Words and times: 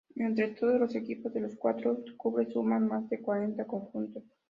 Entre 0.15 0.47
todos 0.47 0.79
los 0.79 0.95
equipos 0.95 1.31
de 1.31 1.41
los 1.41 1.55
cuatro 1.57 1.99
clubes 2.17 2.51
suman 2.51 2.87
más 2.87 3.07
de 3.07 3.21
cuarenta 3.21 3.67
conjuntos. 3.67 4.23